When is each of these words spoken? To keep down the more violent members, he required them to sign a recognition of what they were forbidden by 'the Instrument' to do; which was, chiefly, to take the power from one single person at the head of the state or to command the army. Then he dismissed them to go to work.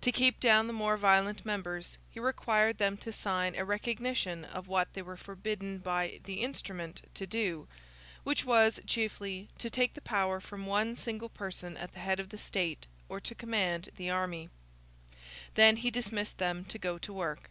To 0.00 0.10
keep 0.10 0.40
down 0.40 0.68
the 0.68 0.72
more 0.72 0.96
violent 0.96 1.44
members, 1.44 1.98
he 2.10 2.18
required 2.18 2.78
them 2.78 2.96
to 2.96 3.12
sign 3.12 3.54
a 3.54 3.62
recognition 3.62 4.42
of 4.42 4.68
what 4.68 4.94
they 4.94 5.02
were 5.02 5.18
forbidden 5.18 5.76
by 5.80 6.18
'the 6.24 6.40
Instrument' 6.40 7.02
to 7.12 7.26
do; 7.26 7.68
which 8.24 8.42
was, 8.46 8.80
chiefly, 8.86 9.50
to 9.58 9.68
take 9.68 9.92
the 9.92 10.00
power 10.00 10.40
from 10.40 10.64
one 10.64 10.94
single 10.96 11.28
person 11.28 11.76
at 11.76 11.92
the 11.92 12.00
head 12.00 12.18
of 12.20 12.30
the 12.30 12.38
state 12.38 12.86
or 13.10 13.20
to 13.20 13.34
command 13.34 13.90
the 13.96 14.08
army. 14.08 14.48
Then 15.56 15.76
he 15.76 15.90
dismissed 15.90 16.38
them 16.38 16.64
to 16.64 16.78
go 16.78 16.96
to 16.96 17.12
work. 17.12 17.50